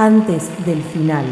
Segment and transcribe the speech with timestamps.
[0.00, 1.26] antes del final.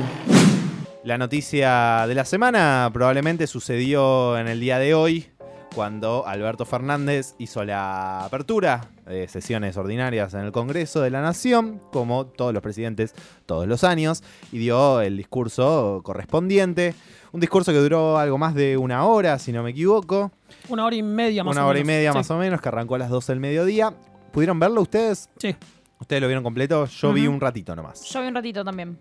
[1.03, 5.27] La noticia de la semana probablemente sucedió en el día de hoy,
[5.75, 11.81] cuando Alberto Fernández hizo la apertura de sesiones ordinarias en el Congreso de la Nación,
[11.93, 13.15] como todos los presidentes
[13.47, 14.23] todos los años,
[14.53, 16.95] y dio el discurso correspondiente.
[17.33, 20.31] Un discurso que duró algo más de una hora, si no me equivoco.
[20.69, 22.19] Una hora y media más una o hora y media Sí.
[22.19, 23.95] más o menos, que arrancó a las 12 del mediodía.
[24.31, 25.31] ¿Pudieron verlo ustedes?
[25.39, 25.57] Sí,
[26.01, 26.87] ¿Ustedes lo vieron completo?
[26.87, 27.35] Yo vi Ujú.
[27.35, 28.05] un ratito nomás.
[28.05, 28.99] Yo vi un ratito también.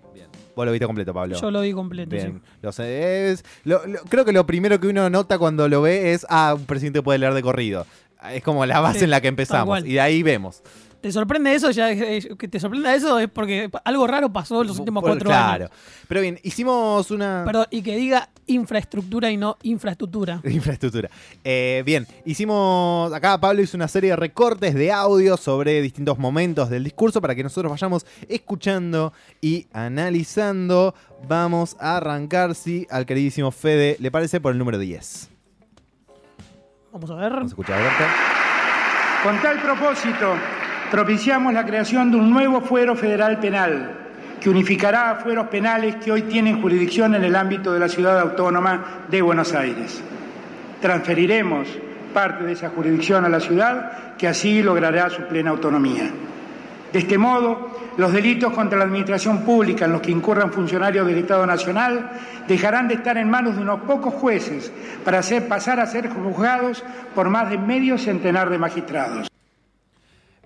[0.56, 1.40] Vos lo viste completo, Pablo.
[1.40, 2.10] yo lo vi completo.
[2.16, 5.84] Bien, lo sé, es- lo- lo- creo que lo primero que uno nota cuando lo
[5.84, 7.86] ve es, ah, un presidente puede leer de corrido.
[8.34, 9.68] Es como la base Sí, en la que tal empezamos.
[9.68, 9.88] cual.
[9.88, 10.64] Y de ahí vemos.
[11.02, 11.70] ¿Te sorprende eso?
[11.72, 15.12] Ya, eh, que te sorprenda eso es porque algo raro pasó en los últimos Por-
[15.12, 15.66] cuatro claro.
[15.66, 15.78] años.
[16.08, 17.44] Pero bien, hicimos una...
[17.46, 20.42] Perdón, y que diga infraestructura y no infraestructura.
[20.44, 21.10] Infraestructura.
[21.44, 23.14] Eh, bien, hicimos.
[23.14, 27.36] Acá Pablo hizo una serie de recortes de audio sobre distintos momentos del discurso para
[27.36, 30.96] que nosotros vayamos escuchando y analizando.
[31.28, 35.30] Vamos a arrancar, si al queridísimo Fede le parece, por el número 10.
[36.92, 37.30] Vamos a ver.
[37.32, 38.04] Vamos a escuchar, Alberto.
[39.24, 40.36] Con tal propósito,
[40.92, 43.92] propiciamos la creación de un nuevo fuero federal penal
[44.40, 48.20] que unificará a fueros penales que hoy tienen jurisdicción en el ámbito de la ciudad
[48.20, 50.02] autónoma de Buenos Aires.
[50.82, 51.68] Transferiremos
[52.14, 56.10] parte de esa jurisdicción a la ciudad que así logrará su plena autonomía.
[56.94, 61.18] De este modo, los delitos contra la administración pública en los que incurran funcionarios del
[61.18, 62.12] Estado Nacional
[62.48, 64.72] dejarán de estar en manos de unos pocos jueces
[65.04, 69.28] para hacer pasar a ser juzgados por más de medio centenar de magistrados.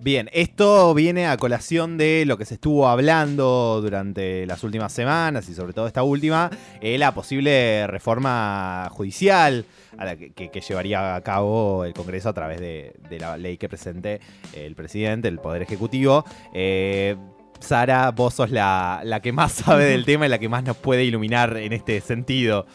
[0.02, 5.48] Bien, esto viene a colación de lo que se estuvo hablando durante las últimas semanas
[5.48, 6.50] y sobre todo esta última,
[6.80, 9.64] eh, la posible reforma judicial
[9.96, 13.36] a la que, que- que llevaría a cabo el Congreso a través de, de la
[13.36, 14.20] ley que presente
[14.54, 16.24] el presidente, el Poder Ejecutivo.
[16.52, 17.14] Eh,
[17.60, 20.76] Sara, vos sos la, la que más sabe del tema y la que más nos
[20.78, 22.66] puede iluminar en este sentido.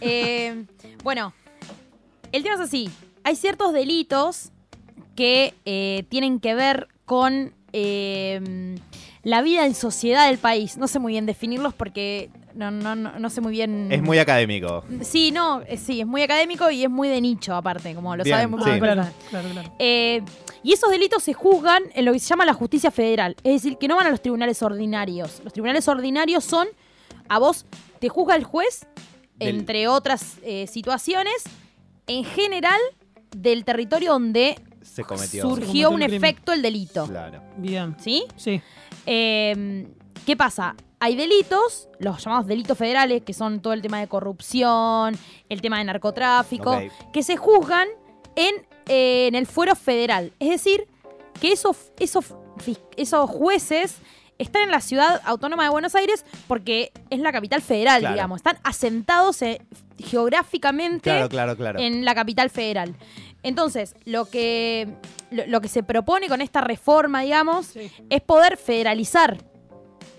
[0.00, 0.64] Eh,
[1.04, 1.34] bueno,
[2.32, 2.88] el tema es así.
[3.22, 4.50] Hay ciertos delitos
[5.16, 8.76] que eh, tienen que ver con eh,
[9.22, 10.76] la vida en sociedad del país.
[10.78, 13.88] No sé muy bien definirlos porque no, no, no, no sé muy bien.
[13.92, 14.84] Es muy académico.
[15.02, 18.24] Sí, no, eh, sí, es muy académico y es muy de nicho, aparte, como lo
[18.24, 18.70] Bien, sabe muy sí.
[18.70, 18.84] Ah, bien.
[18.84, 19.72] claro, claro, claro.
[19.78, 20.22] Eh,
[20.62, 23.36] y esos delitos se juzgan en lo que se llama la justicia federal.
[23.44, 25.40] Es decir, que no van a los tribunales ordinarios.
[25.44, 26.68] Los tribunales ordinarios son,
[27.28, 27.66] a vos
[27.98, 28.86] te juzga el juez,
[29.38, 31.44] Del- entre otras eh, situaciones,
[32.06, 32.80] en general
[33.36, 35.42] del territorio donde Se cometió.
[35.42, 37.06] surgió un efecto el delito.
[37.06, 37.42] Claro.
[37.56, 37.96] Bien.
[37.98, 38.24] ¿Sí?
[38.36, 38.60] Sí.
[39.06, 39.86] Eh,
[40.26, 40.74] ¿Qué pasa?
[41.02, 45.16] Hay delitos, los llamados delitos federales, que son todo el tema de corrupción,
[45.48, 46.78] el tema de narcotráfico,
[47.12, 47.88] que se juzgan
[48.36, 48.54] en,
[48.86, 50.32] eh, en el fuero federal.
[50.38, 50.86] Es decir,
[51.40, 52.34] que esos, esos,
[52.98, 53.96] esos jueces
[54.36, 58.14] están en la ciudad autónoma de Buenos Aires porque es la capital federal, Claro.
[58.14, 58.36] digamos.
[58.36, 59.62] Están asentados eh,
[59.98, 61.78] geográficamente Claro, claro, claro.
[61.80, 62.94] en la capital federal.
[63.42, 64.88] Entonces, lo que,
[65.30, 67.90] lo, lo que se propone con esta reforma, digamos, Sí.
[68.10, 69.38] es poder federalizar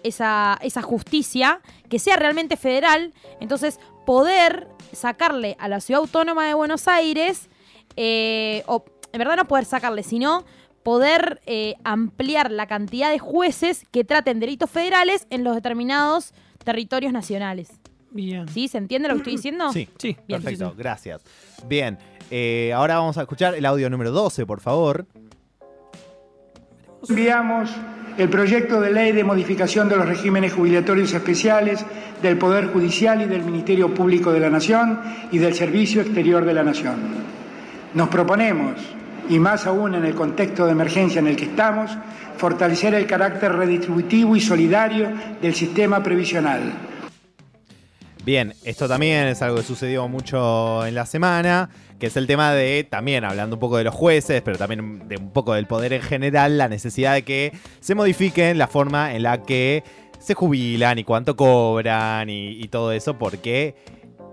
[0.03, 6.53] esa, esa justicia, que sea realmente federal, entonces poder sacarle a la ciudad autónoma de
[6.55, 7.49] Buenos Aires,
[7.95, 8.83] eh, o
[9.13, 10.43] en verdad no poder sacarle, sino
[10.83, 16.33] poder eh, ampliar la cantidad de jueces que traten delitos federales en los determinados
[16.63, 17.69] territorios nacionales.
[18.11, 18.47] Bien.
[18.49, 18.67] ¿Sí?
[18.67, 19.72] ¿Se entiende lo que estoy diciendo?
[19.72, 20.41] Sí, Sí, Bien.
[20.41, 20.77] perfecto, sí, sí.
[20.77, 21.22] gracias.
[21.67, 21.97] Bien,
[22.29, 25.05] eh, ahora vamos a escuchar el audio número 12, por favor.
[27.09, 27.69] Enviamos
[28.17, 31.85] el proyecto de ley de modificación de los regímenes jubilatorios especiales
[32.22, 34.99] del Poder Judicial y del Ministerio Público de la Nación
[35.31, 36.95] y del Servicio Exterior de la Nación.
[37.93, 38.75] Nos proponemos,
[39.29, 41.91] y más aún en el contexto de emergencia en el que estamos,
[42.38, 45.09] fortalecer el carácter redistributivo y solidario
[45.41, 46.61] del sistema previsional.
[48.23, 52.53] Bien, esto también es algo que sucedió mucho en la semana, que es el tema
[52.53, 55.93] de, también hablando un poco de los jueces, pero también de un poco del poder
[55.93, 59.83] en general, la necesidad de que se modifiquen la forma en la que
[60.19, 63.73] se jubilan y cuánto cobran y, y todo eso, porque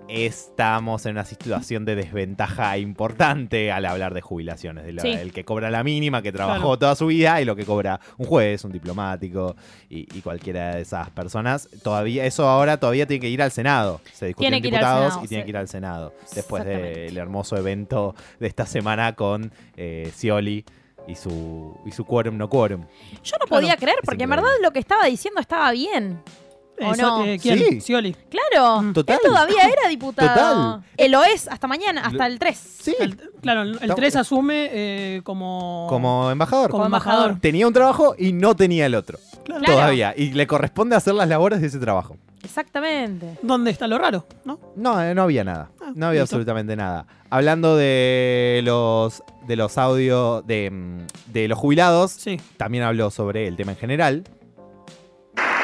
[0.08, 4.84] estamos en una situación de desventaja importante al hablar de jubilaciones.
[4.84, 5.12] De la- Sí.
[5.12, 6.78] El que cobra la mínima, que trabajó Claro.
[6.78, 9.54] toda su vida, y lo que cobra un juez, un diplomático
[9.88, 11.68] y, y cualquiera de esas personas.
[11.82, 14.00] Todavía, eso ahora todavía tiene que ir al Senado.
[14.12, 15.44] Se discute Tiene en que ir al diputados Senado, y tiene sí.
[15.44, 16.14] que ir al Senado.
[16.34, 20.64] Después del hermoso evento de esta semana con eh, Scioli
[21.06, 22.82] y su, y su quórum no quórum.
[23.22, 26.20] Yo no Claro, podía creer, porque en verdad lo que estaba diciendo estaba bien.
[26.80, 27.24] ¿O Eso, no?
[27.24, 27.58] eh, ¿Quién?
[27.58, 27.80] Sí.
[27.80, 28.14] Scioli.
[28.30, 29.16] Claro, Total.
[29.22, 30.74] él todavía era diputado.
[30.76, 30.82] Total.
[30.96, 32.56] Eh, lo es hasta mañana, hasta el 3.
[32.82, 36.70] Sí, El- claro, el Estamos- 3 asume eh, como, como embajador.
[36.70, 37.38] como embajador.
[37.40, 39.18] Tenía un trabajo y no tenía el otro.
[39.44, 39.60] Claro.
[39.62, 39.74] Claro.
[39.80, 40.14] Todavía.
[40.16, 42.16] Y le corresponde hacer las labores de ese trabajo.
[42.44, 43.38] Exactamente.
[43.42, 44.26] ¿Dónde está lo raro?
[44.44, 44.58] ¿No?
[44.76, 45.70] No, eh, no había nada.
[45.80, 46.36] Ah, No había listo.
[46.36, 47.06] absolutamente nada.
[47.30, 52.38] Hablando de los de los audios de, mm, de los jubilados, Sí.
[52.58, 54.24] también habló sobre el tema en general.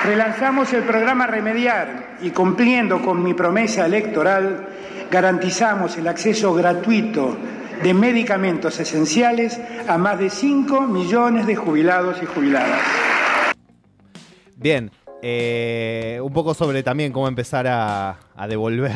[0.05, 4.69] Relanzamos el programa Remediar y cumpliendo con mi promesa electoral,
[5.11, 7.37] garantizamos el acceso gratuito
[7.83, 9.59] de medicamentos esenciales
[9.89, 12.81] a más de 5 millones de jubilados y jubiladas.
[14.57, 14.91] Bien,
[15.23, 18.93] eh, un poco sobre también cómo empezar a, a devolver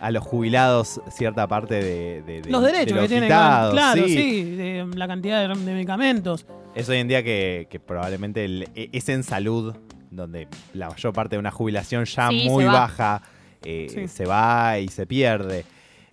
[0.00, 3.28] a los jubilados cierta parte de, de- de- Los derechos de que tienen.
[3.28, 4.08] claro, sí.
[4.08, 4.44] sí.
[4.56, 6.46] de la cantidad de, de medicamentos.
[6.74, 9.74] Es hoy en día que, que probablemente el- e- es en salud
[10.16, 13.22] donde la mayor parte de una jubilación ya Sí, muy baja
[13.62, 14.08] eh, Sí.
[14.08, 15.64] se va y se pierde.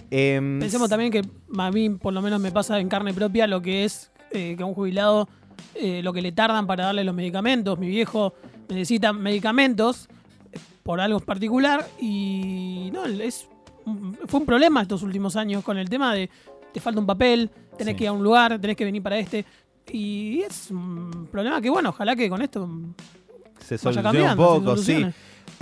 [0.09, 1.21] Em, Pensemos también que
[1.57, 4.63] a mí, por lo menos, me pasa en carne propia lo que es eh, que
[4.63, 5.27] a un jubilado,
[5.75, 7.77] eh, lo que le tardan para darle los medicamentos.
[7.79, 8.33] Mi viejo
[8.69, 10.07] necesita medicamentos
[10.51, 13.47] eh, por algo particular y no, es
[14.27, 16.29] fue un problema estos últimos años con el tema de
[16.71, 17.97] te falta un papel, tenés Sí.
[17.97, 19.43] que ir a un lugar, tenés que venir para este.
[19.91, 22.69] Y es un problema que, bueno, ojalá que con esto
[23.63, 24.93] se vaya soluciona un poco, sí.
[24.93, 25.13] solucione.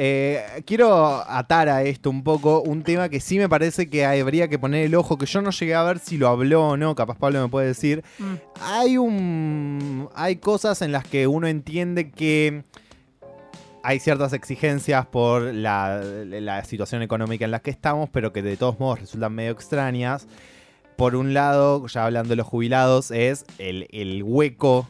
[0.01, 4.47] Eh, quiero atar a esto un poco un tema que sí me parece que habría
[4.47, 6.95] que poner el ojo, que yo no llegué a ver si lo habló o no,
[6.95, 8.01] capaz Pablo me puede decir.
[8.17, 8.33] Mm.
[8.61, 10.07] Hay un.
[10.15, 12.63] Hay cosas en las que uno entiende que
[13.83, 18.55] hay ciertas exigencias por la, la situación económica en la que estamos, pero que de
[18.55, 20.27] todos modos resultan medio extrañas.
[20.95, 24.87] Por un lado, ya hablando de los jubilados, es el, el hueco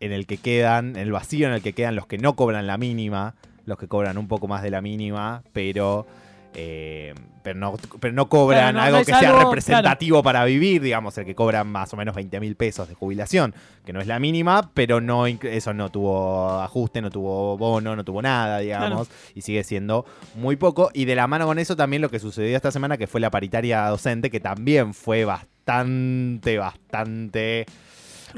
[0.00, 2.76] en el que quedan, el vacío en el que quedan los que no cobran la
[2.78, 3.34] mínima,
[3.66, 6.06] los que cobran un poco más de la mínima, pero,
[6.54, 10.82] eh, pero, no, pero no cobran Claro, no- algo no que sea representativo para vivir,
[10.82, 13.54] digamos, el que cobra más o menos 20 mil pesos de jubilación,
[13.84, 18.04] que no es la mínima, pero no eso no tuvo ajuste, no tuvo bono, no
[18.04, 20.04] tuvo nada, digamos, y sigue siendo
[20.34, 20.90] muy poco.
[20.94, 23.30] Y de la mano con eso también lo que sucedió esta semana, que fue la
[23.30, 27.66] paritaria docente, que también fue bastante, bastante.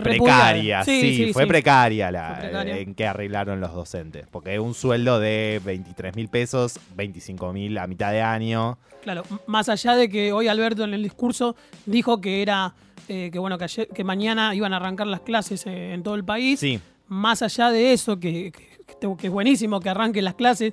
[0.02, 2.78] Precaria, sí, Sí, sí, fue precaria la Fue precaria.
[2.78, 7.86] en que arreglaron los docentes, porque un sueldo de 23 mil pesos, 25 mil a
[7.86, 11.54] mitad de año, Claro, más allá de que hoy Alberto en el discurso
[11.84, 12.74] dijo que era
[13.08, 16.16] eh, que bueno que, ayer- que mañana iban a arrancar las clases eh, en todo
[16.16, 16.58] el país.
[16.58, 20.72] sí, Más allá de eso, que, que- es buenísimo que arranquen las clases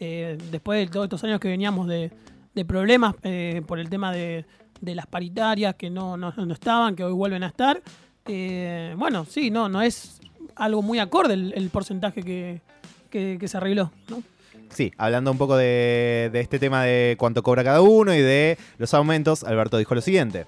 [0.00, 2.10] eh, después de todos estos años que veníamos de,
[2.54, 4.44] de problemas eh, por el tema de,
[4.80, 7.80] de las paritarias que no, no, no estaban, que hoy vuelven a estar.
[8.28, 10.20] Eh, bueno, sí, no, no es
[10.56, 12.60] algo muy acorde el, el porcentaje que,
[13.10, 13.90] que- que se arregló.
[14.08, 14.22] ¿no?
[14.70, 18.58] sí, hablando un poco de, de este tema de cuánto cobra cada uno y de
[18.78, 20.44] los aumentos, Alberto dijo lo siguiente.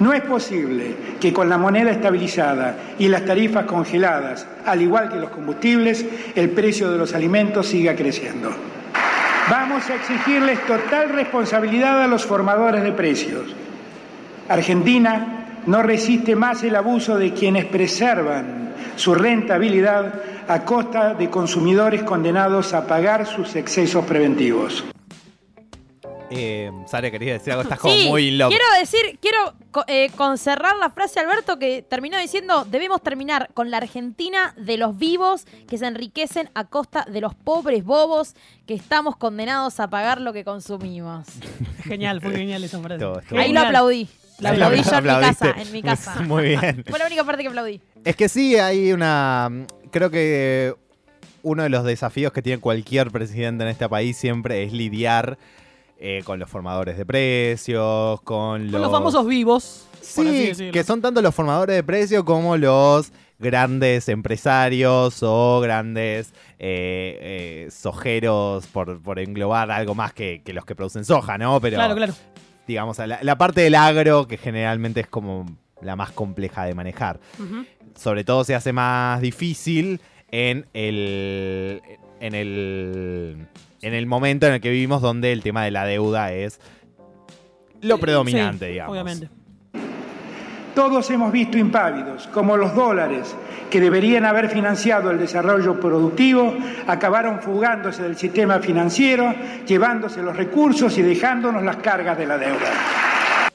[0.00, 5.16] No es posible que con la moneda estabilizada y las tarifas congeladas, al igual que
[5.16, 6.04] los combustibles,
[6.36, 8.50] el precio de los alimentos siga creciendo.
[9.50, 13.42] Vamos a exigirles total responsabilidad a los formadores de precios.
[14.48, 15.37] Argentina
[15.68, 20.14] no resiste más el abuso de quienes preservan su rentabilidad
[20.48, 24.82] a costa de consumidores condenados a pagar sus excesos preventivos.
[26.30, 28.50] Eh, Sara, quería decir algo, estás como Sí, muy loco.
[28.50, 29.54] quiero decir, quiero
[29.86, 34.98] eh, concerrar la frase Alberto que terminó diciendo, debemos terminar con la Argentina de los
[34.98, 38.34] vivos que se enriquecen a costa de los pobres bobos
[38.66, 41.26] que estamos condenados a pagar lo que consumimos.
[41.84, 43.02] Genial, fue genial esa frase.
[43.04, 43.66] Ahí lo Genial.
[43.66, 44.04] aplaudí.
[44.04, 46.20] Lo lo aplaudí yo en mi casa, en mi casa.
[46.26, 46.84] Muy bien.
[46.88, 47.80] Fue la única parte que aplaudí.
[48.04, 49.50] Es que sí, hay una.
[49.90, 50.74] Creo que
[51.42, 55.38] uno de los desafíos que tiene cualquier presidente en este país siempre es lidiar
[55.98, 58.72] eh, con los formadores de precios, con los.
[58.72, 59.84] Con los famosos vivos.
[60.00, 67.66] Sí, que son tanto los formadores de precios como los grandes empresarios o grandes eh,
[67.66, 71.60] eh, sojeros, por, por englobar algo más que, que los que producen soja, ¿no?
[71.60, 72.14] Pero Claro, claro.
[72.68, 75.46] Digamos, la, la parte del agro que generalmente es como
[75.80, 77.18] la más compleja de manejar
[77.98, 81.82] sobre todo se hace más difícil en el
[82.20, 83.46] en el
[83.82, 86.60] en el momento en el que vivimos donde el tema de la deuda es
[87.80, 88.92] lo predominante, sí, digamos.
[88.92, 89.28] Obviamente.
[90.78, 93.34] Todos hemos visto impávidos como los dólares
[93.68, 96.54] que deberían haber financiado el desarrollo productivo
[96.86, 99.34] acabaron fugándose del sistema financiero,
[99.66, 103.50] llevándose los recursos y dejándonos las cargas de la deuda.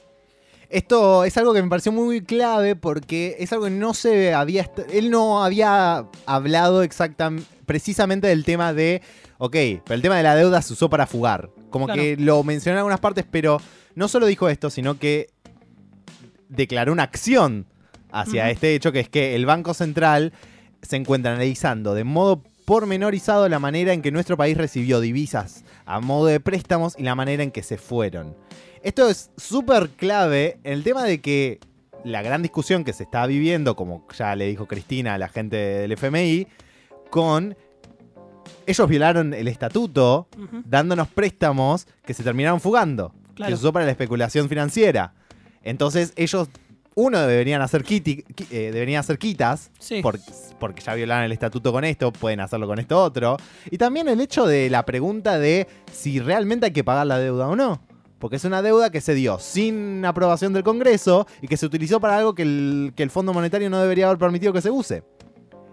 [0.68, 4.70] Esto es algo que me pareció muy clave porque es algo que no se había.
[4.92, 9.00] Él no había hablado exactamente, precisamente del tema de.
[9.38, 9.52] Ok,
[9.82, 11.48] pero el tema de la deuda se usó para fugar.
[11.70, 12.02] Como Claro.
[12.02, 13.62] que lo mencionó en algunas partes, pero
[13.94, 15.28] no solo dijo esto, sino que
[16.48, 17.66] declaró una acción
[18.10, 20.32] hacia este hecho, que es que el Banco Central
[20.82, 26.00] se encuentra analizando de modo pormenorizado la manera en que nuestro país recibió divisas a
[26.00, 28.34] modo de préstamos y la manera en que se fueron.
[28.82, 31.58] Esto es súper clave en el tema de que
[32.04, 35.56] la gran discusión que se está viviendo, como ya le dijo Cristina a la gente
[35.56, 36.46] del FMI,
[37.10, 37.56] con
[38.66, 40.28] ellos violaron el estatuto
[40.64, 43.50] dándonos préstamos que se terminaron fugando, Claro.
[43.50, 45.12] que se usó para la especulación financiera.
[45.64, 46.48] Entonces ellos,
[46.94, 50.00] uno, deberían hacer, qui- eh, deberían hacer quitas, Sí.
[50.02, 50.20] por-
[50.60, 53.36] porque ya violaron el estatuto con esto, pueden hacerlo con esto otro.
[53.70, 57.48] Y también el hecho de la pregunta de si realmente hay que pagar la deuda
[57.48, 57.80] o no.
[58.20, 62.00] Porque es una deuda que se dio sin aprobación del Congreso y que se utilizó
[62.00, 65.02] para algo que el, que el Fondo Monetario no debería haber permitido que se use.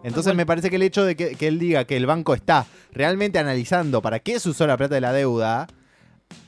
[0.03, 2.65] Entonces me parece que el hecho de que, que él diga que el banco está
[2.91, 5.67] realmente analizando para qué se usó la plata de la deuda,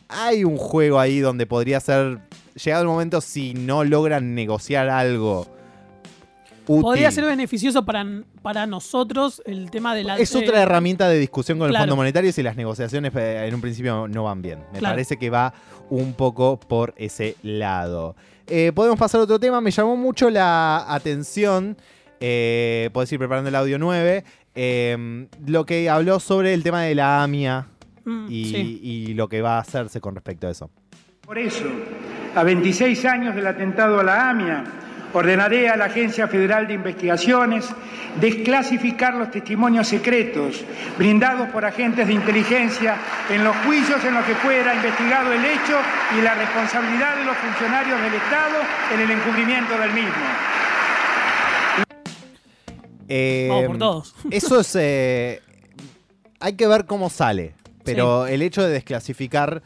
[0.09, 2.19] hay un juego ahí donde podría ser,
[2.55, 5.47] llegado el momento, si no logran negociar algo
[6.67, 6.81] útil.
[6.81, 8.05] Podría ser beneficioso para,
[8.41, 10.17] para nosotros el tema de la.
[10.17, 11.75] Es eh, otra herramienta de discusión con el.
[11.77, 14.59] Fondo Monetario si las negociaciones eh, en un principio no van bien.
[14.71, 14.93] Me Claro.
[14.93, 15.53] parece que va
[15.89, 18.15] un poco por ese lado.
[18.47, 19.59] Eh, podemos pasar a otro tema.
[19.61, 21.77] Me llamó mucho la atención.
[22.19, 24.23] Eh, podés ir preparando el audio 9.
[24.55, 27.67] eh, lo que habló sobre el tema de la AMIA
[28.05, 28.79] mm, y, sí.
[28.81, 30.69] y lo que va a hacerse con respecto a eso.
[31.25, 31.63] Por eso,
[32.35, 34.63] a 26 años del atentado a la AMIA,
[35.13, 37.67] ordenaré a la Agencia Federal de Investigaciones
[38.19, 40.63] desclasificar los testimonios secretos
[40.97, 42.95] brindados por agentes de inteligencia
[43.29, 45.77] en los juicios en los que fuera investigado el hecho
[46.17, 48.55] y la responsabilidad de los funcionarios del Estado
[48.93, 50.11] en el encubrimiento del mismo.
[53.07, 54.15] Eh, Vamos por todos.
[54.31, 54.75] Eso es.
[54.79, 55.41] eh,
[56.39, 57.53] hay que ver cómo sale.
[57.83, 59.61] Pero el hecho de desclasificar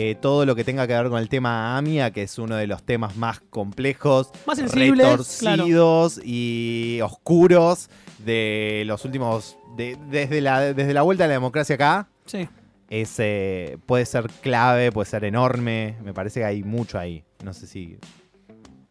[0.00, 2.68] eh, todo lo que tenga que ver con el tema AMIA, que es uno de
[2.68, 7.90] los temas más complejos, Más retorcidos y oscuros
[8.24, 9.56] de los últimos.
[9.76, 12.48] de- desde, la, desde la vuelta a la democracia acá, Sí.
[12.90, 15.96] es, eh, puede ser clave, puede ser enorme.
[16.04, 17.24] Me parece que hay mucho ahí.
[17.44, 17.96] No sé si.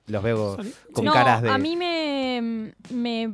[0.07, 0.57] Los veo
[0.93, 1.49] con no, caras de.
[1.49, 3.33] a mí me, me,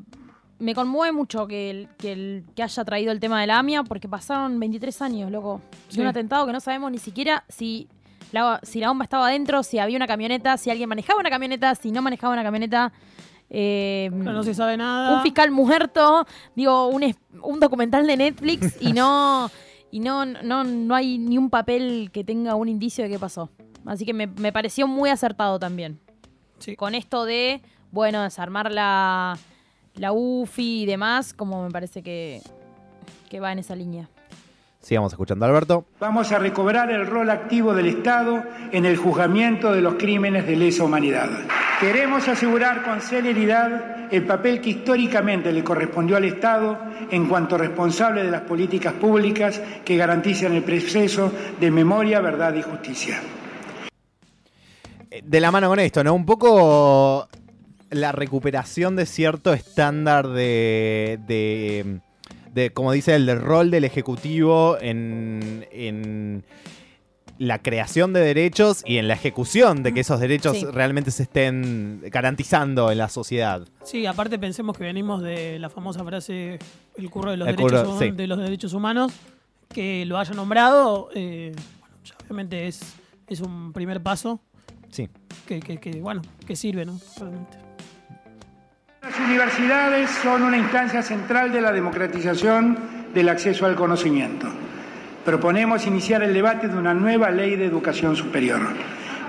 [0.63, 3.83] me conmueve mucho que, el, que, el- que haya traído el tema de la AMIA
[3.83, 5.61] porque pasaron 23 años, loco.
[5.89, 6.01] De Sí.
[6.01, 7.87] un atentado que no sabemos ni siquiera si
[8.31, 11.75] la, si la bomba estaba adentro, si había una camioneta, si alguien manejaba una camioneta,
[11.75, 12.91] si no manejaba una camioneta.
[13.49, 15.15] Eh, no se sabe nada.
[15.17, 17.03] un fiscal muerto, digo, un,
[17.43, 19.51] un documental de Netflix y no
[19.91, 23.51] y no, no, no hay ni un papel que tenga un indicio de qué pasó.
[23.85, 25.99] Así que me, me pareció muy acertado también.
[26.57, 26.75] Sí.
[26.75, 29.37] Con esto de, bueno, desarmar la,
[29.95, 32.41] la UFI y demás, como me parece que,
[33.29, 34.09] que va en esa línea.
[34.83, 35.85] Sigamos escuchando Alberto.
[36.01, 40.57] Vamos a recobrar el rol activo del Estado en el juzgamiento de los crímenes de
[40.57, 41.29] lesa humanidad.
[41.79, 46.77] Queremos asegurar con celeridad el papel que históricamente le correspondió al Estado
[47.09, 51.31] en cuanto responsable de las políticas públicas que garantizan el proceso
[51.61, 53.21] de memoria, verdad y justicia.
[55.09, 56.13] Eh, de la mano con esto, ¿no?
[56.13, 57.29] Un poco
[57.93, 61.99] la recuperación de cierto estándar de, de,
[62.53, 66.43] de, como dice el rol del Ejecutivo en, en
[67.39, 70.65] la creación de derechos y en la ejecución de que esos derechos Sí.
[70.65, 73.67] realmente se estén garantizando en la sociedad.
[73.83, 76.59] Sí, aparte pensemos que venimos de la famosa frase
[76.97, 78.11] el curro de los, El derechos, curro, hum- sí.
[78.11, 79.11] de los derechos humanos,
[79.69, 82.81] que lo haya nombrado, eh, bueno, ya obviamente es,
[83.27, 84.39] es un primer paso
[84.91, 85.09] Sí.
[85.47, 86.99] que, que- que, bueno, que sirve, ¿no?
[87.17, 87.57] Realmente.
[89.13, 92.75] Las universidades son una instancia central de la democratización
[93.13, 94.47] del acceso al conocimiento.
[95.23, 98.61] Proponemos iniciar el debate de una nueva ley de educación superior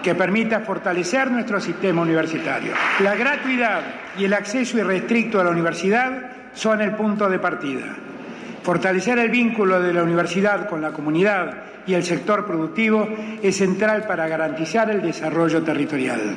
[0.02, 2.72] que permita fortalecer nuestro sistema universitario.
[3.00, 3.82] La gratuidad
[4.16, 7.94] y el acceso irrestricto a la universidad son el punto de partida.
[8.62, 13.06] Fortalecer el vínculo de la universidad con la comunidad y el sector productivo
[13.42, 16.36] es central para garantizar el desarrollo territorial.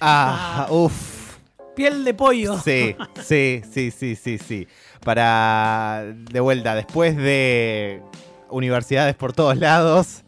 [0.00, 1.15] Ah, uff.
[1.76, 2.58] Piel de pollo.
[2.58, 4.66] Sí, sí, sí, sí, sí, sí.
[5.04, 8.02] Para, de vuelta, después de
[8.50, 10.22] universidades por todos lados,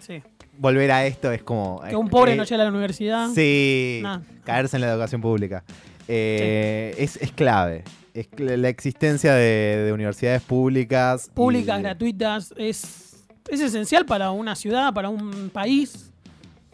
[0.00, 0.22] Sí.
[0.58, 1.80] volver a esto es como...
[1.88, 3.28] Que un pobre eh, no llegue a la universidad.
[3.34, 4.20] Sí, Nah.
[4.44, 5.64] caerse en la educación pública.
[6.08, 7.84] Eh, es, es clave.
[8.14, 11.28] Es la existencia de, de universidades públicas.
[11.28, 16.11] y- Públicas, gratuitas, es, es esencial para una ciudad, para un país.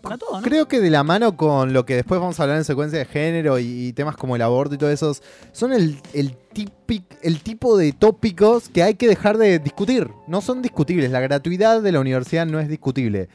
[0.01, 0.43] Para todo, ¿no?
[0.43, 3.05] Creo que de la mano con lo que después vamos a hablar en secuencia de
[3.05, 5.15] género y, y temas como el aborto y todo eso,
[5.53, 10.09] son el, el, típic- el tipo de tópicos que hay que dejar de discutir.
[10.27, 11.11] No son discutibles.
[11.11, 13.29] La gratuidad de la universidad no es discutible.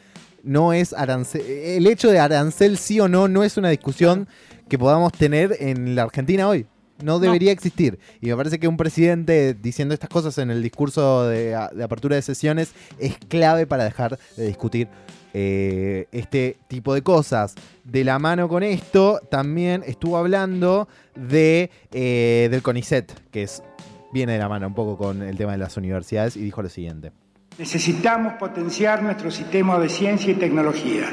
[0.43, 1.41] No es arancel.
[1.41, 4.27] El hecho de arancel sí o no no es una discusión
[4.67, 6.65] que podamos tener en la Argentina hoy.
[7.01, 7.99] No debería existir.
[8.21, 12.15] Y me parece que un presidente diciendo estas cosas en el discurso de, de apertura
[12.15, 14.87] de sesiones es clave para dejar de discutir
[15.33, 17.55] eh, este tipo de cosas.
[17.83, 23.63] De la mano con esto, también estuvo hablando de, eh, del CONICET, que es,
[24.11, 26.69] viene de la mano un poco con el tema de las universidades, y dijo lo
[26.69, 27.11] siguiente.
[27.57, 31.05] Necesitamos potenciar nuestro sistema de ciencia y tecnología.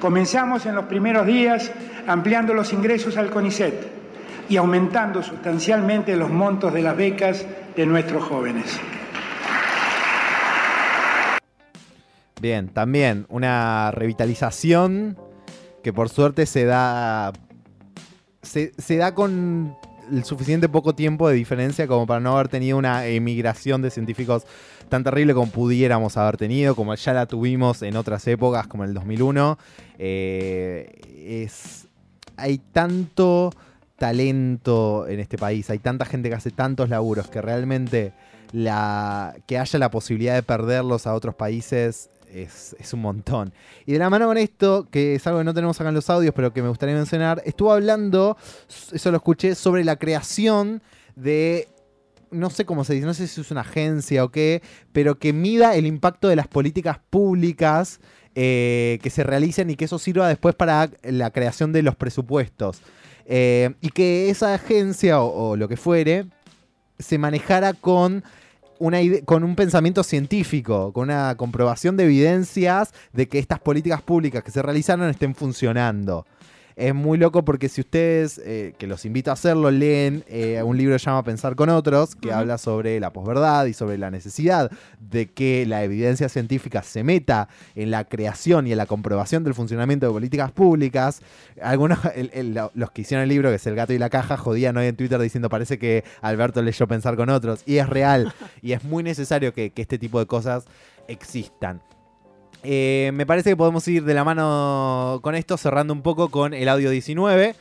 [0.00, 1.70] Comenzamos en los primeros días
[2.06, 3.74] ampliando los ingresos al CONICET
[4.48, 7.44] y aumentando sustancialmente los montos de las becas
[7.76, 8.80] de nuestros jóvenes.
[12.40, 15.18] Bien, también una revitalización
[15.82, 17.32] que por suerte se da.
[18.42, 19.76] Se, da con
[20.10, 24.44] el suficiente poco tiempo de diferencia como para no haber tenido una emigración de científicos
[24.88, 28.90] tan terrible como pudiéramos haber tenido, como ya la tuvimos en otras épocas, como en
[28.90, 29.58] el 2001.
[29.98, 31.86] Eh, es,
[32.38, 33.50] hay tanto
[33.98, 38.14] talento en este país, hay tanta gente que hace tantos laburos que realmente
[38.52, 43.52] la, que haya la posibilidad de perderlos a otros países es, es, un montón.
[43.86, 46.10] Y de la mano con esto, que es algo que no tenemos acá en los
[46.10, 48.36] audios, pero que me gustaría mencionar, estuvo hablando,
[48.92, 50.82] eso lo escuché, sobre la creación
[51.16, 51.68] de,
[52.30, 55.32] no sé cómo se dice, no sé si es una agencia o qué, pero que
[55.32, 58.00] mida el impacto de las políticas públicas
[58.34, 62.80] eh, que se realicen y que eso sirva después para la creación de los presupuestos.
[63.26, 66.26] Eh, y que esa agencia o, o lo que fuere
[66.98, 68.24] se manejara con
[68.80, 74.42] una con un pensamiento científico, con una comprobación de evidencias de que estas políticas públicas
[74.42, 76.26] que se realizaron estén funcionando.
[76.80, 80.78] Es muy loco porque si ustedes, eh, que los invito a hacerlo, leen eh, un
[80.78, 82.36] libro que llama Pensar con otros, que uh -huh.
[82.36, 87.50] habla sobre la posverdad y sobre la necesidad de que la evidencia científica se meta
[87.74, 91.20] en la creación y en la comprobación del funcionamiento de políticas públicas.
[91.60, 94.38] Algunos, el, el, los que hicieron el libro, que es El gato y la caja,
[94.38, 97.62] jodían hoy en Twitter diciendo parece que Alberto leyó Pensar con otros.
[97.66, 98.32] Y es real.
[98.62, 100.64] y es muy necesario que, que este tipo de cosas
[101.08, 101.82] existan.
[102.62, 106.52] Eh, me parece que podemos ir de la mano con esto, cerrando un poco con
[106.52, 107.54] el audio 19,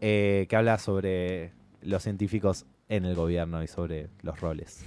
[0.00, 4.84] eh, que habla sobre los científicos en el gobierno y sobre los roles.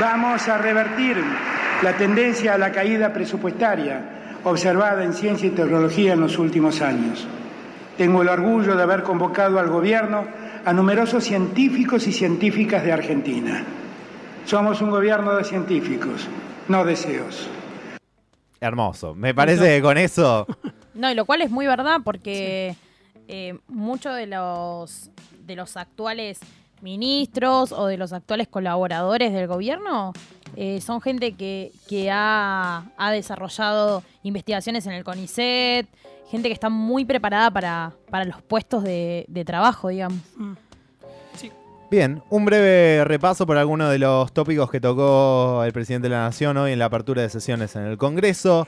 [0.00, 1.16] Vamos a revertir
[1.82, 7.26] la tendencia a la caída presupuestaria observada en ciencia y tecnología en los últimos años.
[7.96, 10.26] Tengo el orgullo de haber convocado al gobierno
[10.64, 13.62] a numerosos científicos y científicas de Argentina.
[14.44, 16.28] Somos un gobierno de científicos,
[16.68, 17.48] no deseos.
[18.64, 19.14] Hermoso.
[19.14, 20.46] Me parece que con eso.
[20.94, 23.24] No, y lo cual es muy verdad porque sí.
[23.26, 26.38] eh, muchos de los, de los actuales
[26.82, 30.12] ministros o de los actuales colaboradores del gobierno
[30.54, 35.88] eh, son gente que, que ha, ha, desarrollado investigaciones en el CONICET,
[36.30, 40.20] gente que está muy preparada para, para los puestos de, de trabajo, digamos.
[40.36, 40.52] Mm.
[41.94, 46.22] Bien, un breve repaso por algunos de los tópicos que tocó el presidente de la
[46.22, 48.66] Nación hoy en la apertura de sesiones en el Congreso.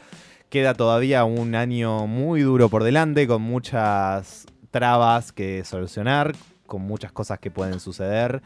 [0.48, 6.36] Queda todavía un año muy duro por delante, con muchas trabas que solucionar,
[6.68, 8.42] con muchas cosas que pueden suceder,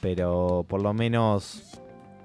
[0.00, 1.80] pero por lo menos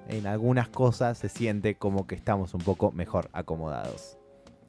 [0.06, 4.16] en algunas cosas se siente como que estamos un poco mejor acomodados.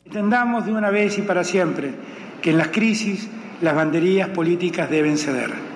[0.06, 1.94] Entendamos de una vez y para siempre
[2.42, 3.30] que en las crisis
[3.62, 5.67] las banderías políticas deben ceder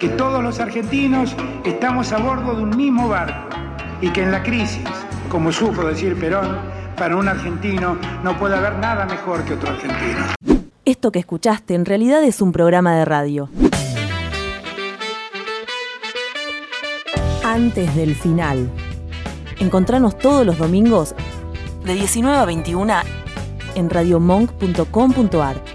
[0.00, 3.54] que todos los argentinos estamos a bordo de un mismo barco
[4.00, 4.82] y que en la crisis,
[5.28, 6.56] como supo decir Perón,
[6.96, 10.24] para un argentino no puede haber nada mejor que otro argentino.
[10.86, 13.50] Esto que escuchaste en realidad es un programa de radio.
[17.44, 18.70] Antes del final.
[19.58, 21.14] Encontranos todos los domingos
[21.84, 22.94] de 19 a 21
[23.74, 25.69] en radiomonk.com.ar.